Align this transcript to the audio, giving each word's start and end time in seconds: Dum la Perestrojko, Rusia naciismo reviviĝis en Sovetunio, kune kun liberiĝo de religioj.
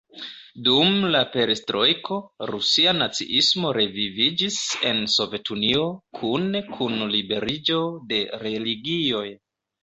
Dum 0.67 1.01
la 1.15 1.19
Perestrojko, 1.33 2.15
Rusia 2.51 2.93
naciismo 2.99 3.73
reviviĝis 3.77 4.57
en 4.93 5.03
Sovetunio, 5.17 5.85
kune 6.21 6.63
kun 6.73 6.97
liberiĝo 7.19 7.79
de 8.15 8.23
religioj. 8.49 9.25